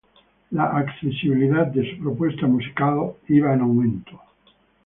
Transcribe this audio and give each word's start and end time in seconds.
La 0.49 0.63
accesibilidad 0.63 1.67
de 1.67 1.91
su 1.95 2.01
propuesta 2.01 2.47
musical 2.47 3.17
iba 3.27 3.53
en 3.53 3.61
aumento. 3.61 4.19